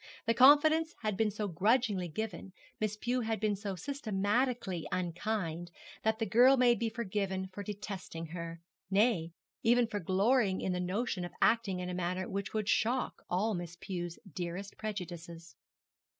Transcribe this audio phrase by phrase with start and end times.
[0.25, 5.69] The confidence had been so grudgingly given, Miss Pew had been so systematically unkind,
[6.01, 10.79] that the girl may be forgiven for detesting her, nay, even for glorying in the
[10.79, 15.55] notion of acting in a manner which would shock all Miss Pew's dearest prejudices.